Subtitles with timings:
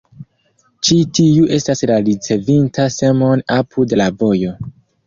[0.87, 4.61] Ĉi tiu estas la ricevinta semon apud la vojo.